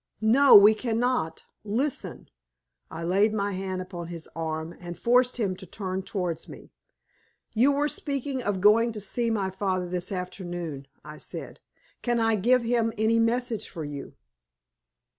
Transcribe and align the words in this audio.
"No, 0.23 0.55
we 0.55 0.73
cannot! 0.73 1.43
Listen!" 1.63 2.27
I 2.89 3.03
laid 3.03 3.35
my 3.35 3.51
hand 3.51 3.83
upon 3.83 4.07
his 4.07 4.27
arm, 4.35 4.75
and 4.79 4.97
forced 4.97 5.37
him 5.37 5.55
to 5.57 5.67
turn 5.67 6.01
towards 6.01 6.49
me. 6.49 6.71
"You 7.53 7.71
were 7.73 7.87
speaking 7.87 8.41
of 8.41 8.61
going 8.61 8.93
to 8.93 8.99
see 8.99 9.29
my 9.29 9.51
father 9.51 9.87
this 9.87 10.11
afternoon," 10.11 10.87
I 11.05 11.19
said. 11.19 11.59
"Can 12.01 12.19
I 12.19 12.35
give 12.35 12.63
him 12.63 12.91
any 12.97 13.19
message 13.19 13.69
for 13.69 13.85
you?" 13.85 14.15